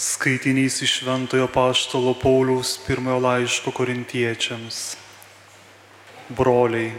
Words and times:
Skaitinys 0.00 0.82
iš 0.82 0.92
Šventojo 0.98 1.44
Paštalo 1.52 2.14
Pauliaus 2.16 2.78
pirmojo 2.86 3.18
laiško 3.20 3.70
korintiečiams. 3.70 4.96
Broliai, 6.28 6.94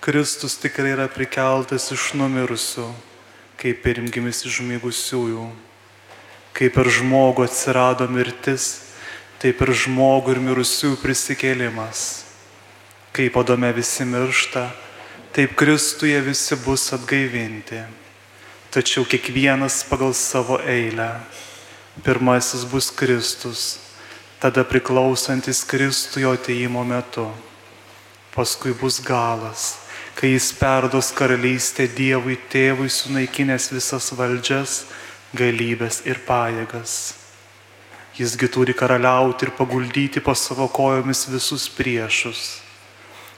Kristus 0.00 0.54
tikrai 0.62 0.92
yra 0.94 1.08
prikeltas 1.10 1.88
iš 1.90 2.12
numirusių, 2.14 2.84
kaip 3.58 3.80
pirmgimis 3.82 4.44
iš 4.46 4.60
žmigusiųjų. 4.60 5.48
Kaip 6.54 6.76
per 6.78 6.92
žmogų 6.94 7.48
atsirado 7.48 8.06
mirtis, 8.06 8.68
taip 9.42 9.64
ir 9.66 9.74
žmogų 9.74 10.36
ir 10.36 10.40
mirusiųjų 10.46 11.00
prisikėlimas. 11.02 12.02
Kaip 13.18 13.34
padome 13.34 13.72
visi 13.74 14.06
miršta, 14.06 14.68
taip 15.34 15.58
Kristuje 15.58 16.22
visi 16.22 16.54
bus 16.62 16.86
atgaivinti. 16.94 17.82
Tačiau 18.70 19.02
kiekvienas 19.02 19.82
pagal 19.90 20.14
savo 20.14 20.60
eilę. 20.62 21.10
Pirmasis 22.02 22.64
bus 22.66 22.90
Kristus, 22.90 23.78
tada 24.42 24.64
priklausantis 24.66 25.62
Kristui 25.62 26.24
jo 26.24 26.32
ateimo 26.34 26.82
metu. 26.84 27.28
Paskui 28.34 28.74
bus 28.74 28.98
galas, 28.98 29.76
kai 30.18 30.32
jis 30.32 30.50
perdos 30.58 31.12
karalystę 31.14 31.86
Dievui 31.86 32.34
tėvui 32.50 32.90
sunaikinęs 32.90 33.70
visas 33.70 34.10
valdžias, 34.10 34.80
galybės 35.38 36.02
ir 36.10 36.18
pajėgas. 36.26 37.14
Jisgi 38.18 38.48
turi 38.50 38.74
karaliauti 38.74 39.46
ir 39.46 39.52
paguldyti 39.54 40.22
po 40.22 40.34
savo 40.34 40.66
kojomis 40.66 41.28
visus 41.30 41.68
priešus. 41.70 42.60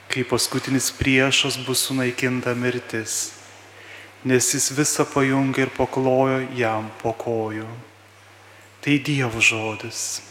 Kai 0.09 0.25
paskutinis 0.25 0.89
priešas 0.97 1.59
bus 1.65 1.85
sunaikinta 1.85 2.57
mirtis, 2.57 3.35
nes 4.25 4.49
jis 4.53 4.71
visą 4.73 5.05
pajungia 5.05 5.67
ir 5.67 5.73
paklojo 5.77 6.41
jam 6.57 6.89
po 7.03 7.13
kojų. 7.13 7.69
Tai 8.81 8.97
Dievo 9.01 9.41
žodis. 9.41 10.21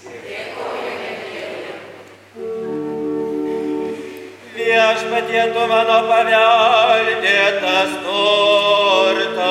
Viešpatie 4.55 5.45
tu 5.51 5.63
mano 5.67 5.99
paveldėtas 6.07 7.91
turtas. 8.07 9.43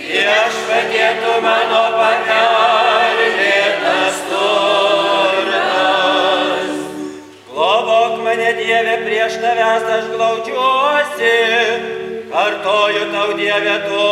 Viešpatie 0.00 1.08
tu 1.20 1.32
mano 1.44 1.84
paveldėtas 1.98 4.16
turtas. 4.32 5.60
Globok 7.52 8.16
mane 8.24 8.50
Dieve 8.62 8.96
prieš 9.04 9.36
tavęs 9.44 9.84
aš 9.98 10.08
glaudžiuosi. 10.16 11.36
Kartoju 12.32 13.04
tau 13.12 13.28
Dieve 13.36 13.76
tu 13.84 14.08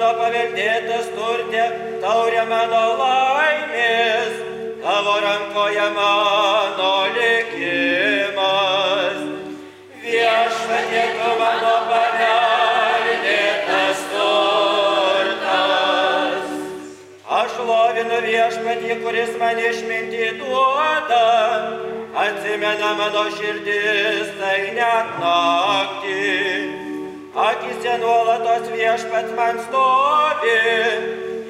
mano 0.00 0.16
paveldėtas 0.16 1.12
turtė, 1.12 1.60
taurė 2.00 2.40
mano 2.48 2.96
laimės, 2.96 4.32
tavo 4.80 5.20
rankoje 5.20 5.88
mano 5.96 6.92
likimas. 7.16 9.18
Viešpatie 10.00 11.04
tu 11.18 11.28
mano 11.42 11.74
paveldėtas 11.90 14.00
turtas. 14.14 16.48
Aš 17.40 17.52
lovinu 17.68 18.18
viešpatį, 18.24 18.92
kuris 19.04 19.32
man 19.36 19.56
išminti 19.68 20.24
duoda, 20.40 21.28
atsimena 22.24 22.90
mano 23.04 23.28
širdis, 23.36 24.28
tai 24.40 24.60
net 24.80 25.08
naktį. 25.20 25.49
Nuolatos 28.00 28.64
viešpats 28.72 29.32
man 29.36 29.58
stovi, 29.60 30.60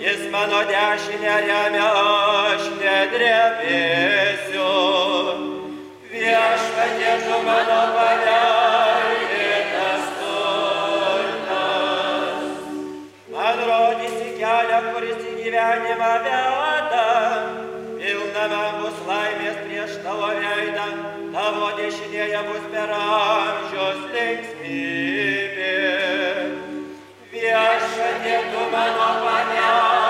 jis 0.03 0.23
mano 0.33 0.61
dešinę 0.67 1.37
remia, 1.47 1.91
aš 2.51 2.65
nedrebėsiu. 2.81 4.71
Viešpatie 6.11 7.15
tu 7.22 7.37
mano 7.47 7.81
paveldėtas 7.94 9.25
turtas. 10.19 11.55
Man 13.37 13.56
rodysi 13.71 14.28
kelią, 14.43 14.81
kuris 14.91 15.21
į 15.31 15.32
gyvenimą 15.44 16.12
veda, 16.27 17.06
pilna 17.94 18.44
man 18.56 18.72
bus 18.82 18.99
laimės 19.12 19.56
prieš 19.69 19.93
tavo 20.03 20.34
veidą, 20.34 20.88
tavo 21.38 21.67
dešinėje 21.78 22.41
bus 22.50 22.65
per 22.75 22.91
amžius 22.99 24.00
linksmybė. 24.19 25.19
Viešpatie 27.60 28.37
tu 28.53 28.60
mano 28.72 29.09
paveldėtas 29.25 30.09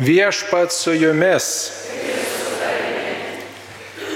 Viešpat 0.00 0.72
su 0.72 0.92
jumis. 0.92 1.72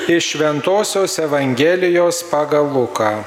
Iš 0.08 0.30
Šventojios 0.30 1.18
Evangelijos 1.18 2.24
pagal 2.30 2.64
Luką. 2.72 3.22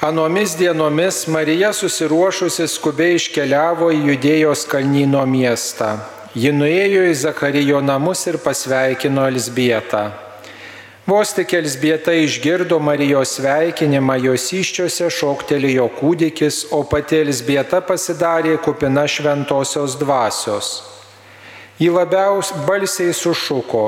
Anomis 0.00 0.56
dienomis 0.56 1.26
Marija 1.26 1.72
susiruošusi 1.72 2.68
skubiai 2.68 3.16
iškeliavo 3.16 3.88
į 3.88 4.04
Judėjos 4.10 4.66
kalnyno 4.68 5.24
miestą. 5.24 5.96
Ji 6.36 6.52
nuėjo 6.52 7.08
į 7.08 7.16
Zakarijo 7.24 7.80
namus 7.80 8.26
ir 8.28 8.36
pasveikino 8.44 9.24
Elsbietą. 9.32 10.25
Vos 11.06 11.30
tik 11.30 11.52
Elsbieta 11.54 12.10
išgirdo 12.18 12.80
Marijos 12.82 13.36
sveikinimą, 13.36 14.16
jos 14.24 14.48
iščiose 14.50 15.06
šoktelėjo 15.14 15.84
kūdikis, 16.00 16.64
o 16.74 16.80
pati 16.82 17.20
Elsbieta 17.22 17.78
pasidarė 17.78 18.56
kupina 18.58 19.04
šventosios 19.06 19.94
dvasios. 20.00 20.72
Ji 21.78 21.92
labiausiai 21.94 22.66
balsiai 22.66 23.14
sušuko, 23.14 23.84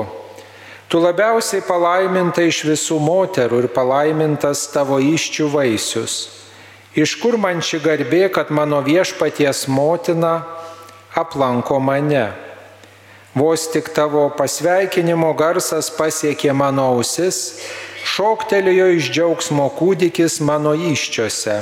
tu 0.87 1.03
labiausiai 1.03 1.59
palaiminta 1.67 2.47
iš 2.47 2.63
visų 2.71 3.03
moterų 3.03 3.65
ir 3.65 3.71
palaimintas 3.75 4.69
tavo 4.71 5.03
iščių 5.03 5.51
vaisius. 5.51 6.19
Iš 6.95 7.19
kur 7.19 7.35
man 7.35 7.59
ši 7.59 7.83
garbė, 7.83 8.29
kad 8.31 8.47
mano 8.47 8.79
viešpaties 8.79 9.67
motina 9.67 10.37
aplanko 11.19 11.83
mane? 11.83 12.29
Vos 13.35 13.67
tik 13.69 13.91
tavo 13.93 14.23
pasveikinimo 14.33 15.29
garsas 15.37 15.91
pasiekė 15.93 16.49
mano 16.57 16.87
ausis, 16.95 17.59
šoktelėjo 18.01 18.87
iš 18.95 19.09
džiaugsmo 19.13 19.67
kūdikis 19.77 20.39
mano 20.41 20.71
iščiose. 20.73 21.59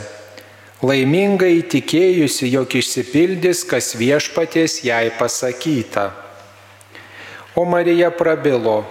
Laimingai 0.80 1.66
tikėjusi, 1.68 2.48
jog 2.54 2.72
išsipildys, 2.80 3.66
kas 3.68 3.96
viešpaties 4.00 4.78
jai 4.86 5.10
pasakyta. 5.20 6.12
O 7.58 7.66
Marija 7.66 8.14
prabilo, 8.16 8.86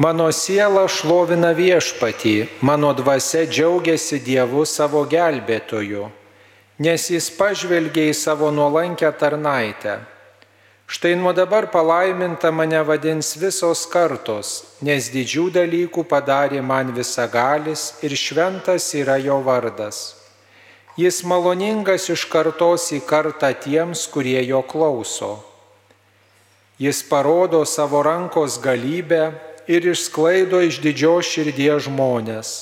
mano 0.00 0.30
siela 0.32 0.88
šlovina 0.88 1.52
viešpatį, 1.54 2.34
mano 2.64 2.90
dvasia 2.96 3.44
džiaugiasi 3.46 4.18
Dievu 4.24 4.64
savo 4.66 5.04
gelbėtoju, 5.06 6.08
nes 6.82 7.06
jis 7.12 7.30
pažvelgia 7.38 8.08
į 8.10 8.18
savo 8.18 8.50
nuolankę 8.50 9.12
tarnaitę. 9.20 10.00
Štai 10.86 11.14
nuo 11.16 11.32
dabar 11.32 11.70
palaiminta 11.72 12.50
mane 12.52 12.82
vadins 12.84 13.32
visos 13.40 13.86
kartos, 13.88 14.76
nes 14.84 15.08
didžių 15.14 15.48
dalykų 15.54 16.04
padarė 16.10 16.60
man 16.60 16.92
visagalis 16.92 17.94
ir 18.04 18.12
šventas 18.12 18.90
yra 18.94 19.16
jo 19.16 19.40
vardas. 19.46 20.20
Jis 21.00 21.24
maloningas 21.26 22.10
iš 22.12 22.26
kartos 22.30 22.92
į 22.94 23.00
kartą 23.08 23.50
tiems, 23.64 24.04
kurie 24.06 24.38
jo 24.44 24.60
klauso. 24.62 25.40
Jis 26.78 27.02
parodo 27.08 27.64
savo 27.64 28.02
rankos 28.04 28.60
galybę, 28.62 29.32
ir 29.66 29.86
išsklaido 29.88 30.60
iš 30.64 30.80
didžios 30.84 31.28
širdies 31.28 31.88
žmonės. 31.88 32.52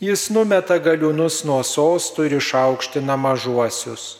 Jis 0.00 0.30
numeta 0.32 0.78
galiūnus 0.80 1.44
nuo 1.46 1.60
sostų 1.66 2.26
ir 2.26 2.38
išaukština 2.40 3.16
mažuosius. 3.20 4.19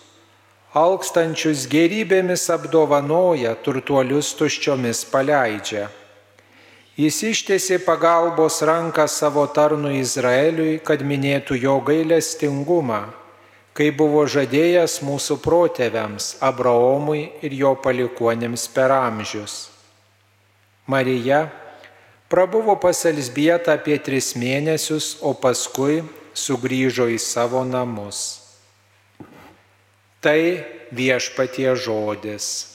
Alkstančius 0.70 1.64
gerybėmis 1.66 2.44
apdovanoja, 2.54 3.56
turtuolius 3.58 4.28
tuščiomis 4.38 5.00
paleidžia. 5.10 5.88
Jis 6.94 7.16
ištiesė 7.26 7.80
pagalbos 7.82 8.60
ranką 8.62 9.08
savo 9.10 9.48
tarnui 9.50 9.98
Izraeliui, 9.98 10.76
kad 10.78 11.02
minėtų 11.02 11.56
jo 11.58 11.74
gailestingumą, 11.82 13.00
kai 13.74 13.88
buvo 13.90 14.22
žadėjęs 14.30 15.00
mūsų 15.02 15.40
protėviams 15.42 16.36
Abraomui 16.38 17.24
ir 17.42 17.56
jo 17.64 17.72
palikuonėms 17.74 18.68
per 18.70 18.94
amžius. 18.94 19.72
Marija 20.86 21.48
prabuvo 22.30 22.76
pas 22.78 23.00
Elsbietą 23.10 23.74
apie 23.74 23.98
tris 23.98 24.36
mėnesius, 24.38 25.16
o 25.18 25.34
paskui 25.34 26.04
sugrįžo 26.30 27.08
į 27.10 27.18
savo 27.18 27.64
namus. 27.66 28.49
Tai 30.20 30.64
viešpatie 30.92 31.72
žodis. 31.76 32.69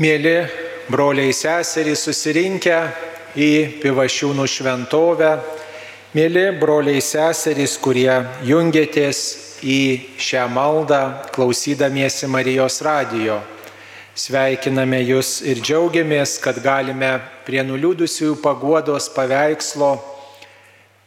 Mėly 0.00 0.46
broliai 0.88 1.28
seserys 1.36 2.06
susirinkę 2.06 2.76
į 3.36 3.48
Pivašiūnų 3.82 4.46
šventovę, 4.48 5.34
mėly 6.16 6.44
broliai 6.56 7.02
seserys, 7.04 7.74
kurie 7.76 8.14
jungiatės 8.48 9.20
į 9.60 9.80
šią 10.16 10.46
maldą 10.54 11.00
klausydamiesi 11.34 12.30
Marijos 12.32 12.80
radijo. 12.80 13.42
Sveikiname 14.16 15.02
Jūs 15.04 15.34
ir 15.44 15.60
džiaugiamės, 15.60 16.38
kad 16.40 16.62
galime 16.64 17.18
prie 17.44 17.60
nuliūdusiųjų 17.68 18.38
paguodos 18.40 19.10
paveikslo 19.12 19.98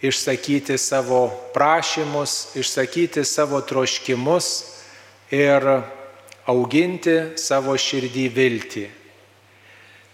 išsakyti 0.05 0.77
savo 0.77 1.31
prašymus, 1.57 2.53
išsakyti 2.61 3.25
savo 3.25 3.65
troškimus 3.65 4.53
ir 5.33 5.65
auginti 6.49 7.37
savo 7.39 7.75
širdį 7.79 8.25
viltį. 8.35 8.83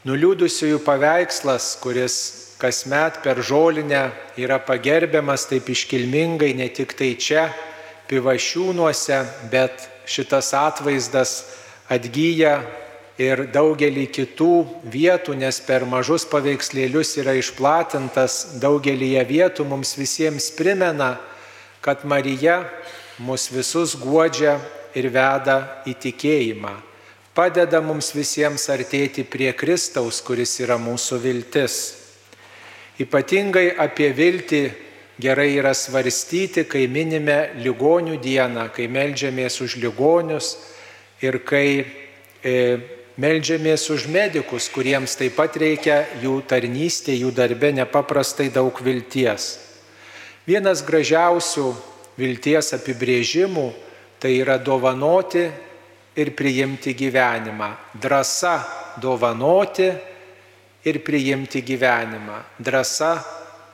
Nuliūdusiųjų 0.08 0.80
paveikslas, 0.86 1.74
kuris 1.82 2.16
kasmet 2.60 3.22
per 3.24 3.42
žolinę 3.44 4.10
yra 4.40 4.60
pagerbiamas 4.64 5.48
taip 5.50 5.70
iškilmingai 5.74 6.54
ne 6.56 6.70
tik 6.72 6.94
tai 6.96 7.16
čia, 7.20 7.50
pivašiūnuose, 8.10 9.20
bet 9.52 9.90
šitas 10.10 10.54
atvaizdas 10.58 11.34
atgyja 11.92 12.60
ir 13.20 13.46
daugelį 13.52 14.08
kitų 14.16 14.54
vietų, 14.88 15.36
nes 15.36 15.60
per 15.66 15.86
mažus 15.90 16.26
paveikslėlius 16.30 17.18
yra 17.20 17.36
išplatintas 17.38 18.60
daugelį 18.62 19.18
vietų, 19.28 19.68
mums 19.68 19.98
visiems 20.00 20.50
primena, 20.56 21.18
kad 21.84 22.06
Marija 22.08 22.64
mus 23.20 23.50
visus 23.52 23.98
guodžia 24.00 24.58
ir 24.96 25.10
veda 25.14 25.84
į 25.88 25.96
tikėjimą. 26.06 26.76
Padeda 27.36 27.80
mums 27.80 28.12
visiems 28.12 28.66
artėti 28.74 29.24
prie 29.24 29.52
Kristaus, 29.56 30.20
kuris 30.26 30.58
yra 30.60 30.80
mūsų 30.82 31.20
viltis. 31.24 31.76
Ypatingai 33.00 33.70
apie 33.80 34.10
viltį 34.12 34.64
gerai 35.20 35.54
yra 35.56 35.72
svarstyti, 35.76 36.66
kai 36.68 36.88
minime 36.92 37.54
ligonių 37.64 38.18
dieną, 38.20 38.70
kai 38.76 38.90
melžiamės 38.92 39.60
už 39.64 39.78
ligonius 39.80 40.56
ir 41.24 41.40
kai 41.48 41.86
e, 42.44 42.56
melžiamės 43.20 43.90
už 43.92 44.08
medikus, 44.12 44.70
kuriems 44.72 45.18
taip 45.20 45.36
pat 45.40 45.56
reikia 45.60 46.02
jų 46.24 46.40
tarnystė, 46.48 47.16
jų 47.20 47.32
darbe 47.36 47.72
nepaprastai 47.76 48.48
daug 48.52 48.80
vilties. 48.84 49.58
Vienas 50.48 50.82
gražiausių 50.88 51.72
vilties 52.20 52.74
apibrėžimų 52.76 53.68
Tai 54.20 54.32
yra 54.36 54.58
dovanoti 54.58 55.46
ir 56.20 56.34
priimti 56.36 56.94
gyvenimą. 56.94 57.70
Drasa 57.96 58.60
dovanoti 59.00 59.88
ir 60.84 61.00
priimti 61.04 61.62
gyvenimą. 61.64 62.44
Drasa 62.60 63.18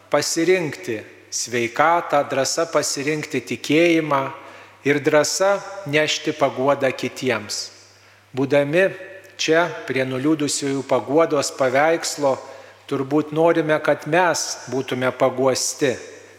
pasirinkti 0.09 1.00
sveikatą, 1.33 2.21
drasa 2.30 2.65
pasirinkti 2.69 3.42
tikėjimą 3.42 4.21
ir 4.86 5.01
drasa 5.01 5.57
nešti 5.89 6.36
paguodą 6.38 6.92
kitiems. 6.94 7.71
Būdami 8.36 8.89
čia 9.42 9.65
prie 9.88 10.06
nuliūdusiųjų 10.07 10.83
paguodos 10.88 11.51
paveikslo, 11.57 12.36
turbūt 12.89 13.33
norime, 13.36 13.77
kad 13.81 14.06
mes 14.07 14.68
būtume 14.69 15.09
paguosti, 15.18 15.95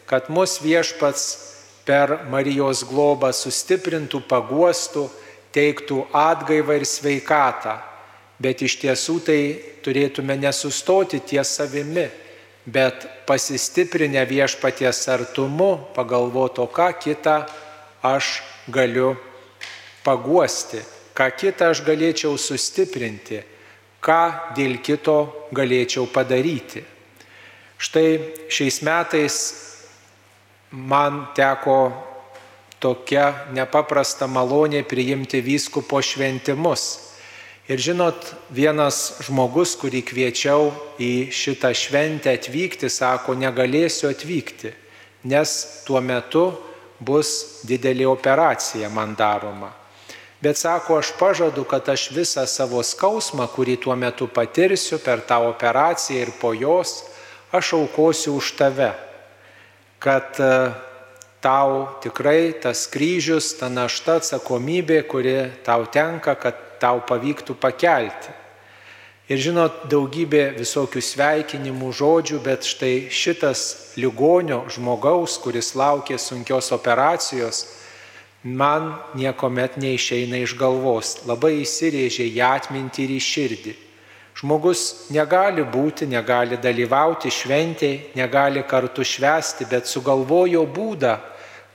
kad 0.06 0.30
mus 0.30 0.60
viešpats 0.62 1.45
per 1.86 2.26
Marijos 2.30 2.82
globą 2.88 3.30
sustiprintų, 3.34 4.24
paguostų, 4.26 5.06
teiktų 5.54 6.02
atgaivą 6.12 6.80
ir 6.80 6.86
sveikatą. 6.88 7.78
Bet 8.42 8.60
iš 8.66 8.76
tiesų 8.82 9.20
tai 9.24 9.40
turėtume 9.84 10.36
nesustoti 10.36 11.22
ties 11.24 11.54
savimi, 11.56 12.04
bet 12.66 13.06
pasistiprinę 13.28 14.26
viešpaties 14.28 15.06
artumu 15.08 15.70
pagalvoto, 15.94 16.66
ką 16.66 16.90
kitą 17.00 17.36
aš 18.04 18.42
galiu 18.68 19.14
paguosti, 20.04 20.82
ką 21.16 21.30
kitą 21.38 21.70
aš 21.72 21.84
galėčiau 21.86 22.34
sustiprinti, 22.36 23.40
ką 24.02 24.52
dėl 24.58 24.82
kito 24.84 25.48
galėčiau 25.54 26.10
padaryti. 26.10 26.82
Štai 27.78 28.10
šiais 28.52 28.82
metais 28.84 29.38
man 30.70 31.26
teko 31.36 31.92
tokia 32.82 33.46
nepaprasta 33.54 34.28
malonė 34.28 34.82
priimti 34.86 35.40
vyskupo 35.40 36.00
šventimus. 36.02 36.86
Ir 37.66 37.80
žinot, 37.82 38.28
vienas 38.54 39.16
žmogus, 39.26 39.74
kurį 39.80 40.04
kviečiau 40.06 40.70
į 41.02 41.32
šitą 41.34 41.72
šventę 41.74 42.36
atvykti, 42.36 42.86
sako, 42.86 43.34
negalėsiu 43.34 44.12
atvykti, 44.12 44.70
nes 45.26 45.56
tuo 45.86 45.98
metu 45.98 46.52
bus 47.02 47.62
didelė 47.66 48.06
operacija 48.06 48.90
man 48.90 49.16
daroma. 49.18 49.72
Bet 50.38 50.60
sako, 50.60 51.00
aš 51.00 51.10
pažadu, 51.18 51.64
kad 51.66 51.88
aš 51.90 52.12
visą 52.14 52.44
savo 52.46 52.84
skausmą, 52.86 53.48
kurį 53.50 53.80
tuo 53.82 53.96
metu 53.98 54.28
patirsiu 54.30 55.00
per 55.02 55.24
tą 55.26 55.40
operaciją 55.48 56.22
ir 56.22 56.32
po 56.38 56.52
jos, 56.54 57.00
aš 57.50 57.72
aukosiu 57.80 58.36
už 58.38 58.52
tave 58.60 58.92
kad 60.06 60.38
e, 60.38 60.70
tau 61.42 61.98
tikrai 61.98 62.54
tas 62.62 62.86
kryžius, 62.86 63.56
ta 63.58 63.66
našta 63.66 64.20
atsakomybė, 64.20 65.00
kuri 65.10 65.34
tau 65.66 65.88
tenka, 65.90 66.36
kad 66.38 66.54
tau 66.78 67.00
pavyktų 67.02 67.56
pakelti. 67.58 68.34
Ir 69.26 69.40
žinot, 69.42 69.88
daugybė 69.90 70.52
visokių 70.54 71.00
sveikinimų 71.02 71.88
žodžių, 71.98 72.38
bet 72.44 72.62
štai 72.62 73.08
šitas 73.10 73.62
ligonio 73.98 74.60
žmogaus, 74.70 75.34
kuris 75.42 75.72
laukė 75.74 76.20
sunkios 76.22 76.70
operacijos, 76.76 77.64
man 78.46 78.92
niekuomet 79.18 79.80
neišeina 79.82 80.38
iš 80.46 80.54
galvos, 80.60 81.16
labai 81.26 81.56
įsirėžė 81.64 82.28
į 82.30 82.38
atmintį 82.52 83.08
ir 83.08 83.16
į 83.16 83.20
širdį. 83.32 83.74
Žmogus 84.36 85.08
negali 85.08 85.64
būti, 85.64 86.04
negali 86.04 86.58
dalyvauti 86.60 87.30
šventėje, 87.32 88.12
negali 88.18 88.60
kartu 88.68 89.04
švesti, 89.04 89.64
bet 89.70 89.88
sugalvojo 89.88 90.66
būdą, 90.68 91.14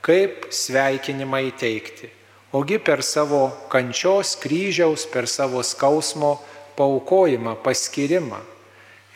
kaip 0.06 0.52
sveikinimą 0.54 1.42
įteikti. 1.50 2.12
Ogi 2.54 2.78
per 2.84 3.02
savo 3.02 3.48
kančios 3.72 4.36
kryžiaus, 4.38 5.08
per 5.10 5.26
savo 5.26 5.64
skausmo 5.64 6.36
paukojimą, 6.78 7.56
paskirimą. 7.64 8.42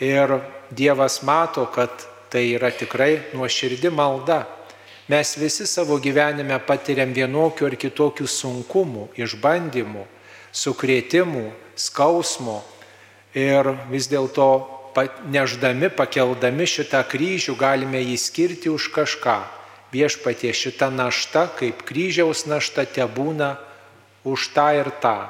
Ir 0.02 0.40
Dievas 0.72 1.22
mato, 1.22 1.68
kad 1.70 1.92
tai 2.34 2.48
yra 2.56 2.72
tikrai 2.74 3.20
nuoširdi 3.36 3.92
malda. 3.94 4.48
Mes 5.08 5.36
visi 5.38 5.68
savo 5.70 6.00
gyvenime 6.02 6.58
patiriam 6.66 7.12
vienokių 7.14 7.68
ar 7.68 7.76
kitokių 7.78 8.26
sunkumų, 8.26 9.12
išbandymų, 9.22 10.08
sukrėtimų, 10.50 11.46
skausmo. 11.78 12.64
Ir 13.36 13.68
vis 13.92 14.08
dėlto 14.08 14.48
neždami, 15.28 15.90
pakeldami 15.92 16.64
šitą 16.64 17.04
kryžių 17.04 17.58
galime 17.60 18.00
jį 18.00 18.16
skirti 18.16 18.72
už 18.72 18.90
kažką. 18.96 19.44
Viešpatie 19.92 20.52
šita 20.56 20.90
našta, 20.92 21.48
kaip 21.60 21.84
kryžiaus 21.84 22.46
našta, 22.48 22.86
te 22.88 23.04
būna 23.04 23.58
už 24.24 24.56
tą 24.56 24.72
ir 24.80 24.90
tą. 25.04 25.28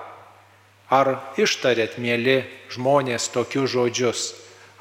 Ar 0.89 1.17
ištarėt, 1.37 1.97
mėly 1.97 2.45
žmonės, 2.69 3.29
tokius 3.33 3.73
žodžius? 3.73 4.21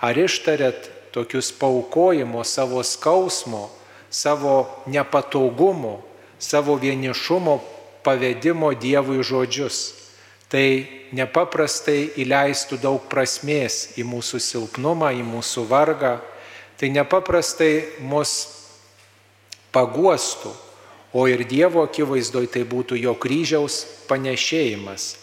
Ar 0.04 0.12
ištarėt 0.20 0.90
tokius 1.16 1.48
paukojimo 1.56 2.44
savo 2.44 2.84
skausmo, 2.84 3.72
savo 4.12 4.68
nepatogumo, 4.84 6.04
savo 6.38 6.76
vienišumo 6.76 7.60
pavedimo 8.04 8.76
Dievui 8.76 9.24
žodžius? 9.24 10.03
Tai 10.54 10.66
nepaprastai 11.10 12.12
įleistų 12.22 12.78
daug 12.78 13.08
prasmės 13.10 13.96
į 13.98 14.04
mūsų 14.06 14.38
silpnumą, 14.38 15.08
į 15.18 15.24
mūsų 15.26 15.64
vargą, 15.66 16.20
tai 16.78 16.92
nepaprastai 16.94 17.98
mus 18.06 18.36
paguostų, 19.74 20.52
o 21.10 21.26
ir 21.26 21.42
Dievo 21.50 21.82
akivaizdoj 21.82 22.46
tai 22.54 22.62
būtų 22.70 23.00
jo 23.02 23.16
kryžiaus 23.18 23.80
panešėjimas, 24.06 25.16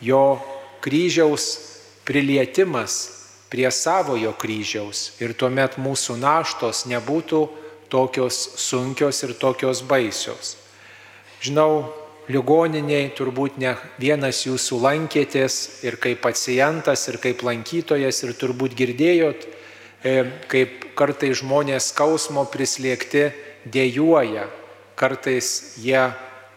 jo 0.00 0.40
kryžiaus 0.80 1.50
prilietimas 2.08 2.96
prie 3.52 3.68
savojo 3.68 4.32
kryžiaus 4.40 5.20
ir 5.20 5.36
tuomet 5.36 5.76
mūsų 5.80 6.16
naštos 6.20 6.86
nebūtų 6.88 7.44
tokios 7.92 8.40
sunkios 8.60 9.20
ir 9.24 9.36
tokios 9.36 9.84
baisios. 9.84 10.56
Žinau, 11.44 11.88
ligoniniai 12.28 13.08
turbūt 13.16 13.56
ne 13.60 13.74
vienas 14.00 14.42
jūsų 14.44 14.80
lankėtės 14.84 15.56
ir 15.86 15.96
kaip 16.00 16.20
pacientas, 16.24 17.06
ir 17.08 17.18
kaip 17.22 17.42
lankytojas, 17.46 18.22
ir 18.24 18.34
turbūt 18.36 18.76
girdėjot, 18.76 19.46
e, 20.04 20.14
kaip 20.48 20.90
kartais 20.98 21.40
žmonės 21.40 21.90
skausmo 21.94 22.44
prislėgti 22.52 23.30
dėjuoja, 23.64 24.46
kartais 24.98 25.78
jie 25.80 26.04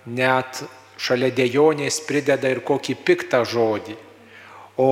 net 0.05 0.63
šalia 1.01 1.31
dėjonės 1.33 2.01
prideda 2.05 2.51
ir 2.51 2.61
kokį 2.67 2.97
piktą 3.05 3.45
žodį. 3.47 3.95
O 4.77 4.91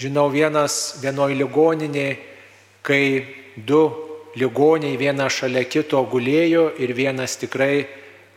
žinau 0.00 0.28
vienas 0.32 1.00
vienoj 1.02 1.34
ligoninė, 1.38 2.18
kai 2.82 3.04
du 3.56 3.82
ligoniai 4.36 4.96
viena 4.96 5.28
šalia 5.30 5.64
kito 5.68 6.00
gulėjo 6.10 6.70
ir 6.78 6.92
vienas 6.96 7.36
tikrai 7.40 7.86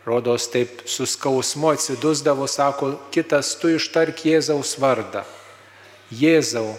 rodos 0.04 0.48
taip 0.52 0.84
suskausmu 0.84 1.72
atsidusdavo, 1.72 2.46
sako, 2.46 2.94
kitas 3.12 3.54
tu 3.60 3.72
ištark 3.72 4.20
Jėzaus 4.26 4.76
vardą. 4.80 5.24
Jėzau, 6.12 6.74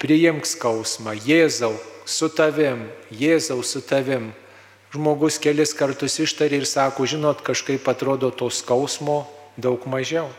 priimk 0.00 0.48
skausmą, 0.48 1.12
Jėzau, 1.26 1.74
su 2.08 2.30
tavim, 2.32 2.88
Jėzau, 3.12 3.60
su 3.62 3.82
tavim. 3.84 4.32
Žmogus 4.90 5.36
kelis 5.38 5.74
kartus 5.76 6.16
ištarė 6.18 6.62
ir 6.62 6.66
sako, 6.66 7.06
žinot, 7.06 7.44
kažkaip 7.46 7.84
atrodo 7.86 8.32
to 8.32 8.48
skausmo 8.50 9.22
daug 9.60 9.84
mažiau. 9.86 10.30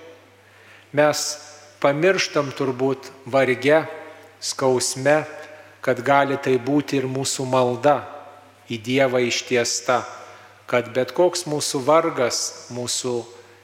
Mes 0.91 1.21
pamirštam 1.79 2.49
turbūt 2.57 3.13
varge, 3.29 3.85
skausme, 4.41 5.21
kad 5.85 6.01
gali 6.03 6.35
tai 6.41 6.57
būti 6.59 6.97
ir 6.97 7.07
mūsų 7.07 7.45
malda 7.47 8.01
į 8.67 8.81
Dievą 8.81 9.21
ištiesta 9.23 10.01
kad 10.71 10.87
bet 10.95 11.11
koks 11.11 11.43
mūsų 11.51 11.81
vargas, 11.83 12.69
mūsų 12.71 13.17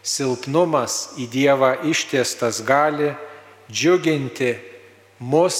silpnumas 0.03 1.13
į 1.19 1.29
Dievą 1.31 1.71
ištiestas 1.87 2.59
gali 2.67 3.13
džiuginti 3.71 4.51
mus 5.23 5.59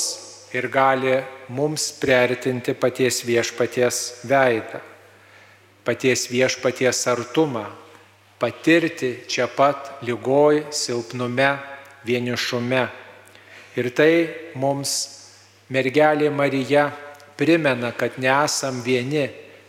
ir 0.51 0.68
gali 0.72 1.22
mums 1.48 1.89
priartinti 2.01 2.75
paties 2.75 3.22
viešpaties 3.27 4.01
veidą, 4.27 4.82
paties 5.88 6.27
viešpaties 6.32 7.06
artumą, 7.08 7.63
patirti 8.39 9.13
čia 9.32 9.48
pat 9.48 10.04
lygoj, 10.04 10.66
silpnume, 10.72 11.56
vienišume. 12.08 12.84
Ir 13.80 13.92
tai 13.96 14.12
mums 14.60 14.94
mergelė 15.72 16.27
Marija 16.34 16.89
primena, 17.39 17.94
kad 17.96 18.20
nesam 18.20 18.82
vieni, 18.84 19.27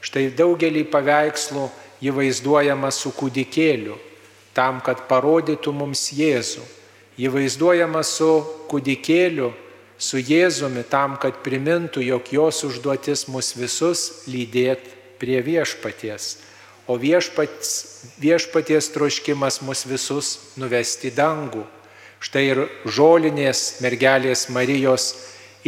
Štai 0.08 0.30
daugelį 0.32 0.86
paveikslų 0.88 1.66
jį 2.00 2.12
vaizduojama 2.16 2.88
su 2.94 3.12
kūdikėliu, 3.12 3.98
tam, 4.56 4.80
kad 4.80 5.04
parodytų 5.10 5.74
mums 5.76 6.06
Jėzų. 6.16 6.64
Jį 7.20 7.28
vaizduojama 7.34 8.00
su 8.06 8.30
kūdikėliu, 8.70 9.50
su 10.00 10.22
Jėzumi, 10.22 10.86
tam, 10.88 11.18
kad 11.20 11.42
primintų, 11.44 12.00
jog 12.06 12.32
jos 12.32 12.62
užduotis 12.64 13.26
mus 13.28 13.52
visus 13.58 14.24
lydėti 14.30 14.96
prie 15.20 15.42
viešpaties. 15.44 16.38
O 16.88 16.96
viešpats, 16.96 17.74
viešpaties 18.22 18.88
troškimas 18.94 19.60
mus 19.60 19.84
visus 19.84 20.38
nuvesti 20.56 21.12
dangų. 21.12 21.66
Štai 22.24 22.46
ir 22.54 22.62
žolinės 22.88 23.82
mergelės 23.84 24.48
Marijos 24.48 25.10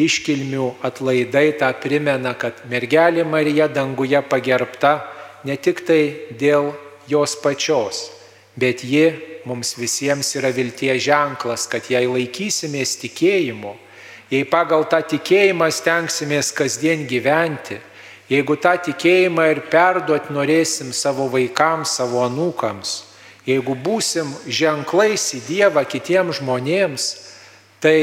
iškilmių 0.06 0.66
atlaidai 0.86 1.50
tą 1.60 1.70
primena, 1.82 2.34
kad 2.38 2.62
mergelė 2.70 3.24
Marija 3.28 3.68
danguje 3.68 4.20
pagerbta 4.28 5.00
ne 5.44 5.56
tik 5.56 5.84
tai 5.86 6.02
dėl 6.38 6.72
jos 7.10 7.36
pačios, 7.42 8.08
bet 8.56 8.84
ji 8.84 9.10
mums 9.48 9.74
visiems 9.78 10.34
yra 10.36 10.50
vilties 10.54 11.02
ženklas, 11.04 11.66
kad 11.70 11.88
jei 11.90 12.08
laikysimės 12.08 12.96
tikėjimu, 13.00 13.74
jei 14.30 14.44
pagal 14.48 14.84
tą 14.90 15.00
tikėjimą 15.14 15.70
stengsimės 15.74 16.52
kasdien 16.56 17.06
gyventi, 17.10 17.80
jeigu 18.30 18.56
tą 18.60 18.76
tikėjimą 18.86 19.46
ir 19.50 19.62
perduot 19.72 20.30
norėsim 20.30 20.92
savo 20.94 21.26
vaikams, 21.32 21.96
savo 21.98 22.22
anūkams, 22.26 23.00
jeigu 23.48 23.74
būsim 23.74 24.28
ženklais 24.46 25.32
į 25.34 25.40
Dievą 25.48 25.82
kitiems 25.88 26.38
žmonėms, 26.38 27.08
tai 27.80 27.98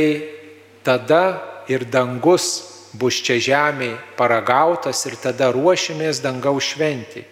tada 0.83 1.56
ir 1.67 1.85
dangus 1.85 2.47
bus 2.97 3.19
čia 3.23 3.37
žemėje 3.43 3.97
paragautas 4.17 5.05
ir 5.09 5.17
tada 5.21 5.51
ruošimės 5.53 6.21
dangaus 6.23 6.73
šventį. 6.73 7.23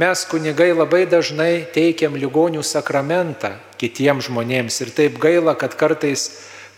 Mes 0.00 0.24
kunigai 0.24 0.72
labai 0.72 1.04
dažnai 1.04 1.66
teikiam 1.74 2.16
ligonių 2.16 2.62
sakramentą 2.64 3.52
kitiems 3.80 4.30
žmonėms 4.30 4.80
ir 4.80 4.92
taip 4.96 5.18
gaila, 5.20 5.52
kad 5.54 5.76
kartais 5.76 6.30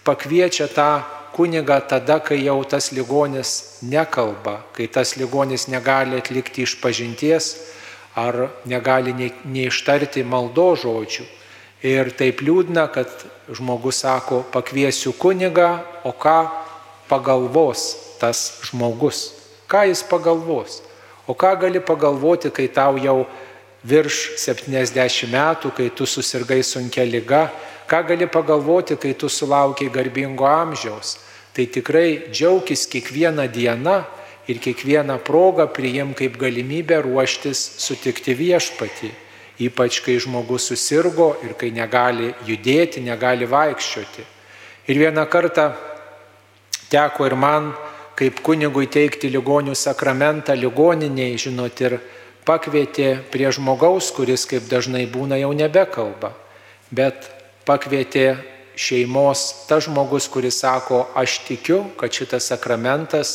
pakviečia 0.04 0.66
tą 0.66 1.04
kunigą 1.34 1.78
tada, 1.88 2.18
kai 2.20 2.40
jau 2.42 2.58
tas 2.66 2.90
ligonis 2.92 3.78
nekalba, 3.82 4.64
kai 4.74 4.86
tas 4.86 5.16
ligonis 5.16 5.68
negali 5.70 6.18
atlikti 6.18 6.66
išpažinties 6.66 7.54
ar 8.14 8.50
negali 8.66 9.14
neištarti 9.14 10.22
maldo 10.26 10.74
žodžių. 10.78 11.26
Ir 11.84 12.10
taip 12.16 12.40
liūdna, 12.40 12.86
kad 12.88 13.10
žmogus 13.52 14.02
sako, 14.02 14.40
pakviesiu 14.54 15.12
kunigą, 15.20 15.82
o 16.02 16.14
ką 16.16 16.38
pagalvos 17.08 18.16
tas 18.20 18.60
žmogus? 18.68 19.32
Ką 19.68 19.86
jis 19.88 20.02
pagalvos? 20.06 20.82
O 21.26 21.34
ką 21.34 21.54
gali 21.60 21.80
pagalvoti, 21.80 22.50
kai 22.52 22.68
tau 22.68 22.98
jau 23.00 23.24
virš 23.84 24.36
70 24.40 25.30
metų, 25.32 25.72
kai 25.76 25.88
tu 25.90 26.06
susirgai 26.06 26.62
sunkia 26.64 27.04
lyga? 27.08 27.48
Ką 27.88 28.02
gali 28.08 28.28
pagalvoti, 28.28 28.96
kai 28.96 29.14
tu 29.16 29.28
sulaukiai 29.28 29.92
garbingo 29.92 30.44
amžiaus? 30.48 31.18
Tai 31.54 31.66
tikrai 31.70 32.28
džiaugis 32.32 32.86
kiekvieną 32.90 33.46
dieną 33.48 34.02
ir 34.48 34.58
kiekvieną 34.60 35.18
progą 35.24 35.68
priim 35.68 36.14
kaip 36.14 36.36
galimybę 36.36 37.00
ruoštis 37.04 37.60
sutikti 37.78 38.34
viešpatį. 38.34 39.10
Ypač 39.64 40.00
kai 40.02 40.18
žmogus 40.18 40.66
susirgo 40.66 41.36
ir 41.46 41.54
kai 41.54 41.70
negali 41.70 42.32
judėti, 42.44 43.00
negali 43.00 43.46
vaikščioti. 43.46 44.24
Ir 44.90 44.98
vieną 44.98 45.28
kartą 45.30 45.70
Teko 46.92 47.26
ir 47.26 47.36
man 47.38 47.72
kaip 48.18 48.40
kunigui 48.46 48.86
teikti 48.90 49.30
ligonių 49.32 49.74
sakramentą 49.78 50.54
ligoniniai, 50.58 51.38
žinot, 51.40 51.80
ir 51.82 51.98
pakvietė 52.46 53.16
prie 53.32 53.48
žmogaus, 53.54 54.12
kuris 54.14 54.46
kaip 54.46 54.68
dažnai 54.70 55.06
būna 55.10 55.40
jau 55.40 55.52
nebekalba, 55.56 56.34
bet 56.94 57.30
pakvietė 57.66 58.36
šeimos 58.76 59.66
tas 59.68 59.86
žmogus, 59.88 60.28
kuris 60.30 60.60
sako, 60.62 61.06
aš 61.14 61.40
tikiu, 61.48 61.84
kad 61.98 62.12
šitas 62.12 62.50
sakramentas, 62.52 63.34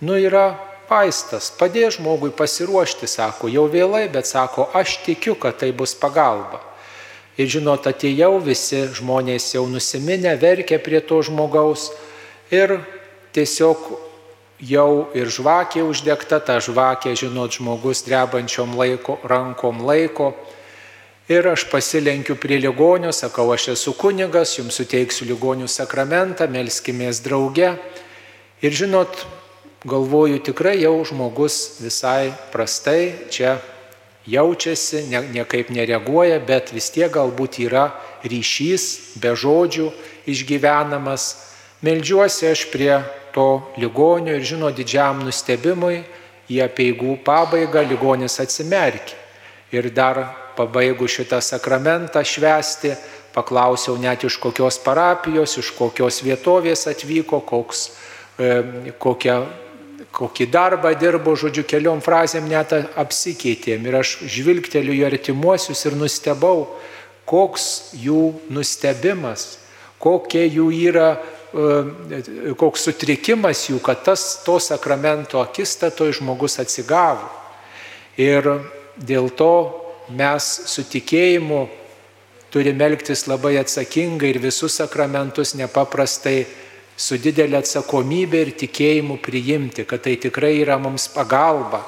nu, 0.00 0.16
yra 0.18 0.52
vaistas, 0.90 1.48
padės 1.56 1.96
žmogui 1.96 2.32
pasiruošti, 2.36 3.08
sako, 3.08 3.48
jau 3.48 3.64
vėlai, 3.70 4.08
bet 4.12 4.28
sako, 4.28 4.68
aš 4.76 4.98
tikiu, 5.06 5.36
kad 5.40 5.60
tai 5.62 5.70
bus 5.72 5.94
pagalba. 5.96 6.60
Ir 7.40 7.48
žinot, 7.48 7.86
atėjau, 7.88 8.34
visi 8.44 8.82
žmonės 8.92 9.54
jau 9.54 9.64
nusiminę, 9.70 10.34
verkia 10.36 10.76
prie 10.82 11.00
to 11.00 11.22
žmogaus 11.24 11.88
ir 12.50 12.80
tiesiog 13.36 13.92
jau 14.62 15.10
ir 15.18 15.30
žvakė 15.30 15.82
uždegta, 15.86 16.38
ta 16.40 16.58
žvakė, 16.62 17.14
žinot, 17.18 17.58
žmogus 17.58 18.04
drebančiom 18.06 18.76
laiko, 18.78 19.18
rankom 19.26 19.82
laiko. 19.86 20.32
Ir 21.30 21.46
aš 21.46 21.68
pasilenkiu 21.70 22.34
prie 22.36 22.58
ligonių, 22.60 23.12
sakau, 23.14 23.46
aš 23.54 23.72
esu 23.76 23.94
kunigas, 23.94 24.56
jums 24.58 24.76
suteiksiu 24.80 25.28
ligonių 25.30 25.68
sakramentą, 25.70 26.48
melskimės 26.50 27.22
drauge. 27.22 27.70
Ir 28.62 28.74
žinot, 28.74 29.22
galvoju, 29.86 30.42
tikrai 30.42 30.80
jau 30.82 30.96
žmogus 31.06 31.78
visai 31.82 32.34
prastai 32.52 33.30
čia 33.30 33.56
jaučiasi, 34.26 35.06
ne, 35.10 35.22
niekaip 35.34 35.70
nereaguoja, 35.74 36.38
bet 36.46 36.70
vis 36.74 36.90
tiek 36.94 37.10
galbūt 37.10 37.58
yra 37.64 37.88
ryšys 38.22 39.18
be 39.22 39.34
žodžių 39.34 39.88
išgyvenamas. 40.30 41.51
Meldžiuosi 41.82 42.46
aš 42.46 42.66
prie 42.70 42.94
to 43.34 43.72
ligonio 43.76 44.36
ir 44.36 44.44
žino 44.46 44.70
didžiam 44.70 45.24
nustebimui, 45.26 46.02
į 46.52 46.60
apieigų 46.66 47.16
pabaigą 47.24 47.82
ligonis 47.86 48.38
atsimerkė. 48.42 49.16
Ir 49.72 49.88
dar 49.94 50.20
pabaigu 50.56 51.08
šitą 51.08 51.40
sakramentą 51.40 52.20
švesti, 52.26 52.92
paklausiau 53.32 53.96
net 53.96 54.26
iš 54.28 54.36
kokios 54.42 54.76
parapijos, 54.84 55.56
iš 55.58 55.72
kokios 55.78 56.20
vietovės 56.22 56.84
atvyko, 56.90 57.40
koks, 57.48 57.86
e, 58.38 58.92
kokia 59.00 59.40
kokį 60.12 60.46
darbą 60.52 60.92
dirbo, 60.98 61.34
žodžiu, 61.38 61.64
keliom 61.64 62.02
frazėm 62.04 62.48
net 62.50 62.74
apsikeitėm. 63.00 63.86
Ir 63.88 63.98
aš 64.02 64.16
žvilgteliu 64.28 64.94
į 64.98 65.06
artimuosius 65.08 65.86
ir 65.88 65.96
nustebau, 65.96 66.66
koks 67.28 67.94
jų 67.96 68.34
nustebimas, 68.52 69.56
kokie 70.02 70.44
jų 70.44 70.68
yra, 70.90 71.14
koks 71.52 72.86
sutrikimas 72.88 73.66
jų, 73.68 73.78
kad 73.84 74.02
tas 74.06 74.42
to 74.46 74.56
sakramento 74.62 75.40
akistato 75.42 76.08
žmogus 76.12 76.58
atsigavo. 76.62 77.28
Ir 78.20 78.48
dėl 78.96 79.30
to 79.36 79.54
mes 80.12 80.48
su 80.68 80.84
tikėjimu 80.88 81.62
turime 82.52 82.84
elgtis 82.90 83.26
labai 83.28 83.56
atsakingai 83.60 84.32
ir 84.34 84.40
visus 84.42 84.76
sakramentus 84.80 85.54
nepaprastai 85.56 86.44
su 86.96 87.16
didelė 87.16 87.62
atsakomybė 87.62 88.42
ir 88.46 88.52
tikėjimu 88.60 89.16
priimti, 89.24 89.86
kad 89.88 90.04
tai 90.04 90.18
tikrai 90.20 90.58
yra 90.60 90.76
mums 90.80 91.08
pagalba. 91.12 91.82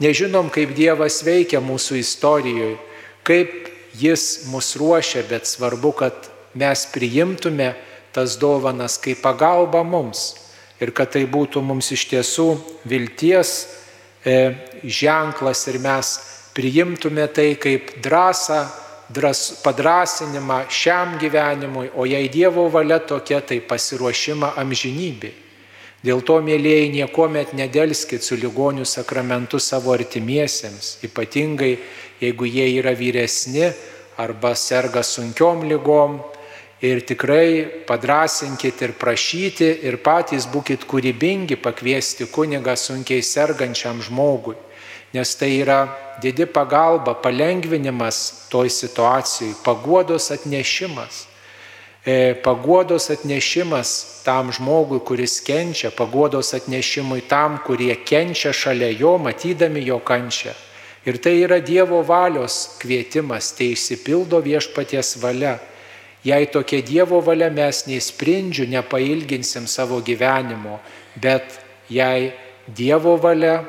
Nežinom, 0.00 0.48
kaip 0.52 0.74
Dievas 0.76 1.22
veikia 1.24 1.60
mūsų 1.64 2.00
istorijoje, 2.02 2.76
kaip 3.24 3.72
Jis 3.96 4.44
mus 4.52 4.74
ruošia, 4.76 5.22
bet 5.28 5.48
svarbu, 5.48 5.92
kad 5.96 6.26
mes 6.52 6.82
priimtume 6.92 7.70
tas 8.16 8.38
dovanas 8.40 8.96
kaip 9.02 9.20
pagalba 9.24 9.84
mums 9.84 10.32
ir 10.80 10.92
kad 10.96 11.12
tai 11.12 11.26
būtų 11.28 11.60
mums 11.64 11.92
iš 11.92 12.06
tiesų 12.10 12.48
vilties 12.88 13.52
e, 14.24 14.56
ženklas 14.82 15.66
ir 15.68 15.78
mes 15.84 16.16
priimtume 16.56 17.28
tai 17.28 17.52
kaip 17.60 17.98
drąsą 18.00 18.64
dras, 19.08 19.60
padrasinimą 19.62 20.64
šiam 20.68 21.18
gyvenimui, 21.18 21.90
o 21.94 22.06
jei 22.06 22.28
Dievo 22.28 22.68
valia 22.70 22.98
tokia, 22.98 23.40
tai 23.40 23.60
pasiruošimą 23.60 24.56
amžinybė. 24.58 25.32
Dėl 26.06 26.22
to, 26.22 26.38
mėlyjei, 26.44 26.90
niekuomet 26.92 27.54
nedelskit 27.56 28.22
su 28.22 28.36
ligonių 28.38 28.84
sakramentu 28.86 29.58
savo 29.58 29.94
artimiesiems, 29.94 30.98
ypatingai 31.06 31.72
jeigu 32.20 32.46
jie 32.46 32.66
yra 32.78 32.92
vyresni 32.94 33.72
arba 34.20 34.54
serga 34.54 35.02
sunkiom 35.02 35.64
lygom. 35.66 36.20
Ir 36.84 37.00
tikrai 37.08 37.84
padrasinkit 37.88 38.82
ir 38.84 38.92
prašyti 39.00 39.70
ir 39.88 39.96
patys 40.04 40.44
būkite 40.52 40.84
kūrybingi 40.84 41.56
pakviesti 41.56 42.28
kunigą 42.28 42.76
sunkiai 42.76 43.24
sergančiam 43.24 44.02
žmogui 44.04 44.58
nes 45.16 45.34
tai 45.34 45.60
yra 45.62 45.88
didi 46.20 46.46
pagalba, 46.46 47.14
palengvinimas 47.14 48.48
toj 48.50 48.68
situacijai, 48.68 49.54
paguodos 49.64 50.30
atnešimas. 50.30 51.26
E, 52.06 52.34
paguodos 52.44 53.10
atnešimas 53.10 54.22
tam 54.24 54.52
žmogui, 54.52 55.00
kuris 55.08 55.40
kenčia, 55.40 55.90
paguodos 55.90 56.52
atnešimui 56.54 57.24
tam, 57.28 57.58
kurie 57.66 57.96
kenčia 58.04 58.52
šalia 58.52 58.92
jo, 58.92 59.16
matydami 59.18 59.82
jo 59.86 59.98
kančią. 59.98 60.54
Ir 61.06 61.18
tai 61.22 61.38
yra 61.46 61.60
Dievo 61.62 62.02
valios 62.02 62.76
kvietimas, 62.82 63.54
tai 63.54 63.72
išsipildo 63.74 64.42
viešpaties 64.42 65.16
valia. 65.22 65.56
Jei 66.26 66.50
tokia 66.50 66.82
Dievo 66.82 67.20
valia 67.22 67.52
mes 67.54 67.84
nei 67.86 68.02
sprindžių 68.02 68.66
nepailginsim 68.72 69.68
savo 69.70 70.00
gyvenimo, 70.02 70.80
bet 71.14 71.60
jei 71.92 72.32
Dievo 72.66 73.14
valia 73.22 73.60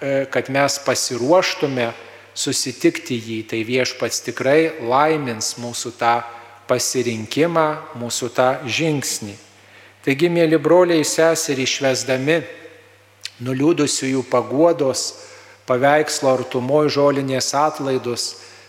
E, 0.00 0.26
kad 0.30 0.46
mes 0.46 0.76
pasiruoštume 0.86 1.88
susitikti 2.38 3.16
jį, 3.18 3.38
tai 3.50 3.64
viešpats 3.66 4.20
tikrai 4.28 4.78
laimins 4.86 5.56
mūsų 5.58 5.90
tą 5.98 6.12
pasirinkimą, 6.70 7.66
mūsų 7.98 8.28
tą 8.36 8.48
žingsnį. 8.62 9.34
Taigi, 10.06 10.30
mėly 10.30 10.60
broliai 10.62 11.02
seserį, 11.02 11.66
išvesdami 11.66 12.36
nuliūdusiųjų 13.42 14.22
paguodos 14.30 15.02
paveikslo 15.66 16.30
artumoj 16.36 16.92
žolinės 16.94 17.50
atlaidus, 17.58 18.28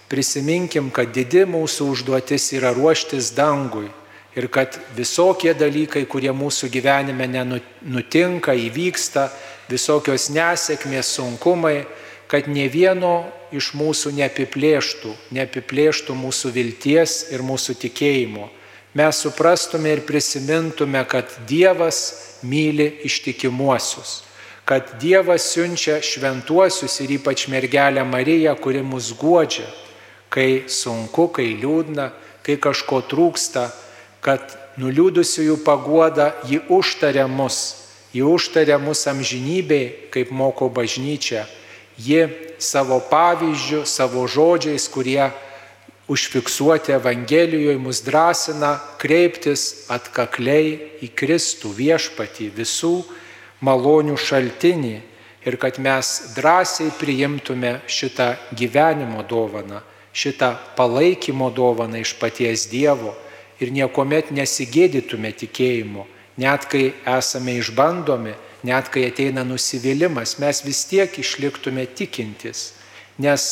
prisiminkim, 0.10 0.89
kad 0.91 1.13
didi 1.13 1.45
mūsų 1.48 1.91
užduotis 1.93 2.50
yra 2.58 2.74
ruoštis 2.74 3.32
dangui 3.38 3.88
ir 4.36 4.48
kad 4.52 4.78
visokie 4.98 5.54
dalykai, 5.58 6.06
kurie 6.10 6.32
mūsų 6.34 6.69
gyvenime 6.72 7.28
nenutinka, 7.30 8.54
įvyksta, 8.54 9.30
visokios 9.69 10.30
nesėkmės, 10.34 11.15
sunkumai, 11.17 11.84
kad 12.30 12.48
ne 12.50 12.67
vieno 12.69 13.26
iš 13.54 13.74
mūsų 13.78 14.13
neapiplėštų, 14.19 15.15
neapiplėštų 15.34 16.15
mūsų 16.15 16.54
vilties 16.54 17.19
ir 17.34 17.43
mūsų 17.45 17.76
tikėjimo. 17.86 18.50
Mes 18.98 19.22
suprastume 19.22 19.91
ir 19.93 20.02
prisimintume, 20.06 21.02
kad 21.10 21.30
Dievas 21.50 22.39
myli 22.41 22.88
ištikimuosius, 23.06 24.24
kad 24.65 24.95
Dievas 25.02 25.45
siunčia 25.54 26.00
šventuosius 26.06 27.00
ir 27.02 27.17
ypač 27.19 27.48
mergelę 27.50 28.06
Mariją, 28.06 28.56
kuri 28.58 28.82
mus 28.86 29.12
godžia, 29.17 29.67
kai 30.30 30.65
sunku, 30.70 31.28
kai 31.34 31.52
liūdna, 31.60 32.12
kai 32.46 32.60
kažko 32.62 33.02
trūksta, 33.10 33.70
kad 34.22 34.56
nuliūdusiųjų 34.80 35.60
paguoda 35.65 36.34
jį 36.48 36.63
užtaria 36.70 37.28
mus 37.28 37.80
Ji 38.10 38.24
užtarė 38.26 38.80
mus 38.82 39.06
amžinybei, 39.06 40.10
kaip 40.10 40.32
moko 40.34 40.65
bažnyčia. 40.74 41.46
Ji 42.00 42.26
savo 42.58 42.98
pavyzdžių, 43.06 43.84
savo 43.86 44.26
žodžiais, 44.26 44.88
kurie 44.89 45.30
užfiksuoti 46.10 46.96
Evangelijoje, 46.96 47.78
mus 47.78 48.02
drąsina 48.02 48.80
kreiptis 48.98 49.86
atkakliai 49.94 50.74
į 51.06 51.12
Kristų 51.13 51.70
viešpatį 51.78 52.50
visų 52.56 52.96
malonių 53.62 54.18
šaltinį 54.18 54.96
ir 55.46 55.58
kad 55.62 55.78
mes 55.78 56.34
drąsiai 56.34 56.89
priimtume 56.98 57.78
šitą 57.86 58.32
gyvenimo 58.58 59.22
dovaną, 59.22 59.84
šitą 60.13 60.56
palaikymo 60.78 61.50
dovaną 61.54 62.02
iš 62.02 62.15
paties 62.19 62.67
Dievo 62.72 63.15
ir 63.60 63.72
niekuomet 63.76 64.32
nesigėdytume 64.32 65.34
tikėjimo 65.36 66.08
net 66.39 66.65
kai 66.72 66.93
esame 67.17 67.58
išbandomi, 67.60 68.34
net 68.63 68.88
kai 68.91 69.10
ateina 69.10 69.43
nusivylimas, 69.43 70.38
mes 70.39 70.63
vis 70.63 70.86
tiek 70.88 71.19
išliktume 71.19 71.84
tikintis, 71.95 72.74
nes 73.19 73.48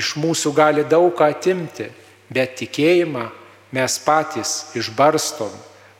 iš 0.00 0.14
mūsų 0.16 0.54
gali 0.56 0.84
daug 0.88 1.12
ką 1.16 1.28
atimti, 1.34 1.90
bet 2.32 2.56
tikėjimą 2.60 3.26
mes 3.76 3.98
patys 4.04 4.54
išbarstom, 4.78 5.52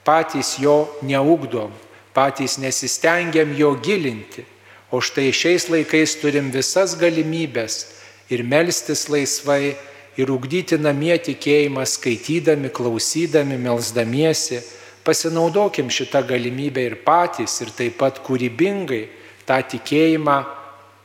patys 0.04 0.56
jo 0.60 0.86
neugdom, 1.04 1.72
patys 2.16 2.56
nesistengiam 2.60 3.52
jo 3.56 3.74
gilinti. 3.76 4.46
O 4.88 5.02
štai 5.04 5.28
šiais 5.36 5.66
laikais 5.68 6.14
turim 6.16 6.48
visas 6.48 6.94
galimybės 6.96 7.82
ir 8.30 8.42
melstis 8.44 9.06
laisvai, 9.08 9.76
ir 10.18 10.30
ugdyti 10.34 10.78
namie 10.80 11.16
tikėjimą, 11.22 11.84
skaitydami, 11.86 12.72
klausydami, 12.74 13.58
melzdamiesi 13.62 14.62
pasinaudokim 15.06 15.88
šitą 15.88 16.20
galimybę 16.28 16.82
ir 16.84 16.96
patys, 17.04 17.54
ir 17.64 17.70
taip 17.72 17.96
pat 18.00 18.18
kūrybingai 18.26 19.06
tą 19.48 19.60
tikėjimą 19.72 20.38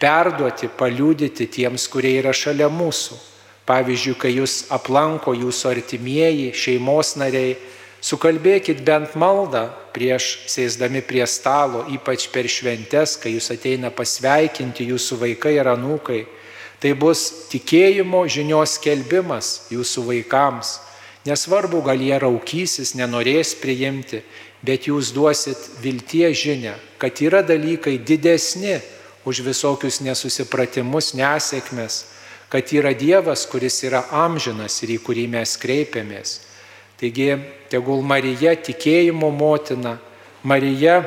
perduoti, 0.01 0.67
paliūdyti 0.67 1.47
tiems, 1.47 1.85
kurie 1.87 2.17
yra 2.19 2.33
šalia 2.35 2.67
mūsų. 2.73 3.19
Pavyzdžiui, 3.63 4.17
kai 4.19 4.33
jūs 4.33 4.55
aplanko 4.75 5.31
jūsų 5.37 5.69
artimieji, 5.71 6.49
šeimos 6.51 7.15
nariai, 7.21 7.55
Sukalbėkit 8.03 8.81
bent 8.83 9.13
maldą 9.15 9.69
prieš 9.95 10.25
sėsdami 10.51 10.99
prie 11.07 11.23
stalo, 11.23 11.85
ypač 11.87 12.25
per 12.33 12.49
šventes, 12.51 13.13
kai 13.15 13.31
jūs 13.37 13.47
ateina 13.53 13.93
pasveikinti 13.95 14.89
jūsų 14.89 15.21
vaikai 15.21 15.53
ir 15.55 15.69
anūkai. 15.71 16.25
Tai 16.83 16.91
bus 16.99 17.47
tikėjimo 17.47 18.25
žinios 18.27 18.75
kelbimas 18.83 19.69
jūsų 19.71 20.01
vaikams. 20.09 20.81
Nesvarbu, 21.23 21.79
gal 21.85 22.01
jie 22.03 22.17
raukysis, 22.19 22.91
nenorės 22.99 23.53
priimti, 23.55 24.19
bet 24.59 24.89
jūs 24.89 25.13
duosit 25.15 25.61
viltie 25.79 26.27
žinę, 26.35 26.73
kad 26.99 27.21
yra 27.23 27.39
dalykai 27.39 27.95
didesni 28.03 28.81
už 29.23 29.39
visokius 29.45 30.01
nesusipratimus, 30.03 31.13
nesėkmes, 31.15 32.01
kad 32.51 32.73
yra 32.75 32.91
Dievas, 32.91 33.45
kuris 33.47 33.79
yra 33.87 34.03
amžinas 34.11 34.75
ir 34.83 34.97
į 34.97 34.99
kurį 35.07 35.29
mes 35.31 35.55
kreipiamės. 35.63 36.41
Taigi, 36.99 37.31
tegul 37.71 38.03
Marija 38.03 38.57
tikėjimo 38.59 39.31
motina, 39.31 39.95
Marija 40.43 40.99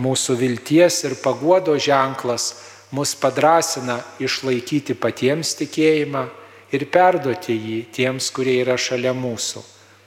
mūsų 0.00 0.38
vilties 0.40 1.02
ir 1.04 1.18
paguodo 1.20 1.76
ženklas 1.76 2.54
mus 2.90 3.14
padrasina 3.18 3.98
išlaikyti 4.22 4.96
patiems 4.98 5.54
tikėjimą 5.58 6.24
ir 6.72 6.86
perduoti 6.92 7.56
jį 7.56 7.78
tiems, 7.94 8.30
kurie 8.34 8.58
yra 8.62 8.78
šalia 8.80 9.14
mūsų. 9.16 9.64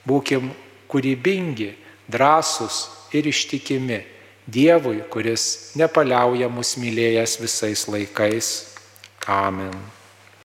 Būkim 0.08 0.50
kūrybingi, 0.90 1.72
drąsūs 2.10 2.86
ir 3.14 3.28
ištikimi 3.30 4.02
Dievui, 4.42 4.98
kuris 5.06 5.72
nepaliauja 5.78 6.48
mus 6.50 6.74
mylėjęs 6.74 7.38
visais 7.38 7.86
laikais. 7.86 8.48
Amen. 9.30 10.01